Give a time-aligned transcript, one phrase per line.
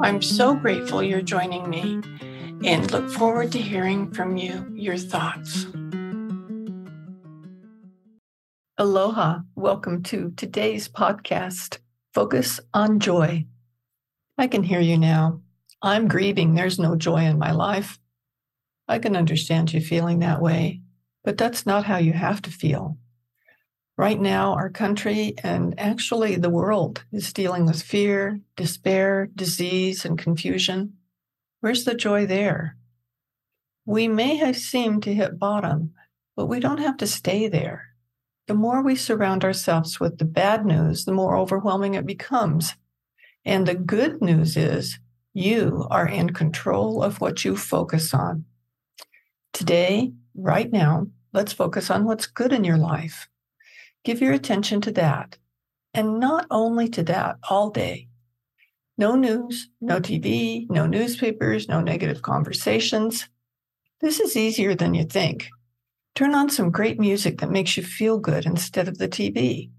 [0.00, 2.00] I'm so grateful you're joining me
[2.64, 5.66] and look forward to hearing from you your thoughts.
[8.78, 9.40] Aloha.
[9.56, 11.78] Welcome to today's podcast,
[12.14, 13.46] Focus on Joy.
[14.38, 15.40] I can hear you now.
[15.82, 16.54] I'm grieving.
[16.54, 17.98] There's no joy in my life.
[18.86, 20.80] I can understand you feeling that way,
[21.24, 22.98] but that's not how you have to feel.
[23.98, 30.16] Right now, our country and actually the world is dealing with fear, despair, disease, and
[30.16, 30.92] confusion.
[31.58, 32.76] Where's the joy there?
[33.86, 35.94] We may have seemed to hit bottom,
[36.36, 37.88] but we don't have to stay there.
[38.46, 42.76] The more we surround ourselves with the bad news, the more overwhelming it becomes.
[43.44, 45.00] And the good news is
[45.34, 48.44] you are in control of what you focus on.
[49.52, 53.28] Today, right now, let's focus on what's good in your life.
[54.04, 55.36] Give your attention to that.
[55.94, 58.08] And not only to that all day.
[58.96, 63.28] No news, no TV, no newspapers, no negative conversations.
[64.00, 65.48] This is easier than you think.
[66.14, 69.70] Turn on some great music that makes you feel good instead of the TV.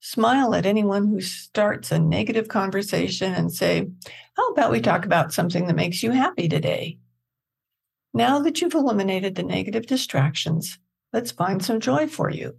[0.00, 3.88] Smile at anyone who starts a negative conversation and say,
[4.36, 6.98] How about we talk about something that makes you happy today?
[8.14, 10.78] Now that you've eliminated the negative distractions,
[11.12, 12.56] let's find some joy for you.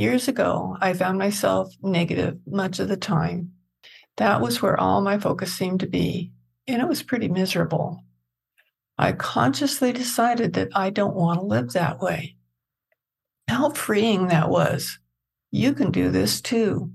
[0.00, 3.52] Years ago, I found myself negative much of the time.
[4.16, 6.32] That was where all my focus seemed to be,
[6.66, 8.02] and it was pretty miserable.
[8.96, 12.36] I consciously decided that I don't want to live that way.
[13.46, 14.98] How freeing that was.
[15.50, 16.92] You can do this too.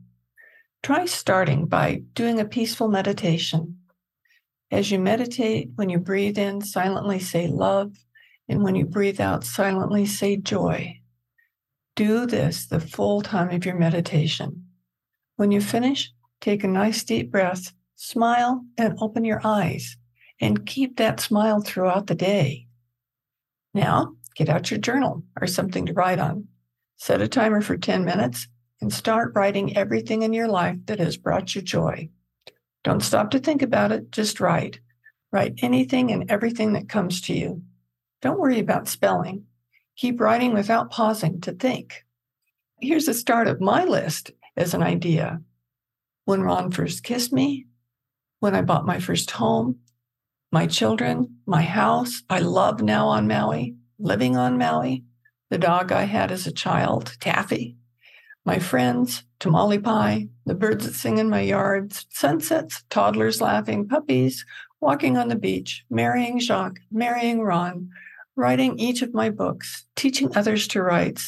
[0.81, 3.81] Try starting by doing a peaceful meditation.
[4.71, 7.91] As you meditate, when you breathe in, silently say love,
[8.49, 11.01] and when you breathe out, silently say joy.
[11.95, 14.65] Do this the full time of your meditation.
[15.37, 16.11] When you finish,
[16.41, 19.95] take a nice deep breath, smile, and open your eyes,
[20.41, 22.67] and keep that smile throughout the day.
[23.73, 26.47] Now, get out your journal or something to write on.
[26.97, 28.47] Set a timer for 10 minutes
[28.81, 32.09] and start writing everything in your life that has brought you joy.
[32.83, 34.79] Don't stop to think about it, just write.
[35.31, 37.61] Write anything and everything that comes to you.
[38.21, 39.45] Don't worry about spelling.
[39.97, 42.03] Keep writing without pausing to think.
[42.81, 45.41] Here's the start of my list as an idea.
[46.25, 47.67] When Ron first kissed me,
[48.39, 49.79] when I bought my first home,
[50.51, 55.03] my children, my house I love now on Maui, living on Maui,
[55.49, 57.77] the dog I had as a child, Taffy,
[58.45, 64.45] my friends, tamale pie, the birds that sing in my yard, sunsets, toddlers laughing, puppies,
[64.81, 67.89] walking on the beach, marrying Jacques, marrying Ron,
[68.35, 71.21] writing each of my books, teaching others to write,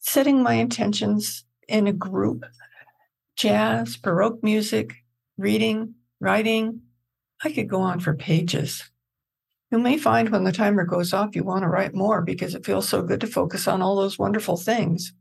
[0.00, 2.44] setting my intentions in a group,
[3.36, 4.94] jazz, Baroque music,
[5.36, 6.80] reading, writing.
[7.42, 8.88] I could go on for pages.
[9.70, 12.66] You may find when the timer goes off, you want to write more because it
[12.66, 15.12] feels so good to focus on all those wonderful things.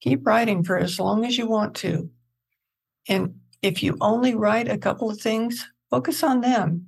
[0.00, 2.08] Keep writing for as long as you want to.
[3.08, 6.86] And if you only write a couple of things, focus on them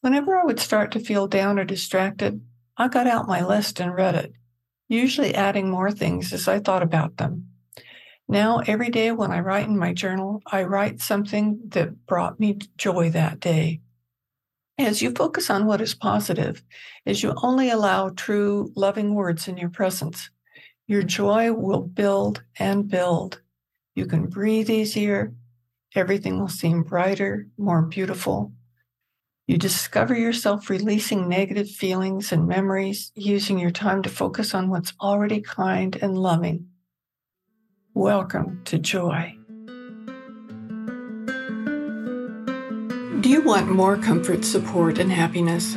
[0.00, 2.40] Whenever I would start to feel down or distracted,
[2.76, 4.32] I got out my list and read it,
[4.88, 7.48] usually adding more things as I thought about them.
[8.26, 12.58] Now, every day when I write in my journal, I write something that brought me
[12.78, 13.80] joy that day.
[14.78, 16.62] As you focus on what is positive,
[17.04, 20.30] as you only allow true, loving words in your presence,
[20.86, 23.42] your joy will build and build.
[23.94, 25.34] You can breathe easier.
[25.94, 28.52] Everything will seem brighter, more beautiful,
[29.50, 34.92] you discover yourself releasing negative feelings and memories, using your time to focus on what's
[35.00, 36.68] already kind and loving.
[37.92, 39.36] Welcome to joy.
[43.20, 45.72] Do you want more comfort, support, and happiness?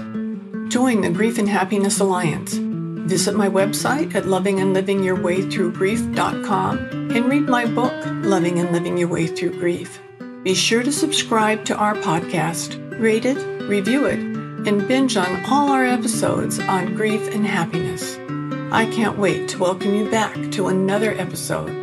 [0.72, 2.54] Join the Grief and Happiness Alliance.
[2.54, 9.60] Visit my website at lovingandlivingyourwaythroughgrief.com and read my book, Loving and Living Your Way Through
[9.60, 10.00] Grief.
[10.44, 15.70] Be sure to subscribe to our podcast, rate it, review it, and binge on all
[15.70, 18.18] our episodes on grief and happiness.
[18.72, 21.83] I can't wait to welcome you back to another episode